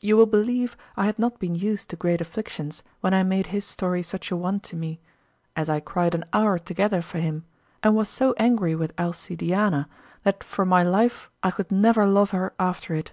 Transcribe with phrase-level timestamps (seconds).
[0.00, 3.64] You will believe I had not been used to great afflictions when I made his
[3.64, 4.98] story such a one to me,
[5.54, 7.44] as I cried an hour together for him,
[7.80, 9.86] and was so angry with Alcidiana
[10.24, 13.12] that for my life I could never love her after it.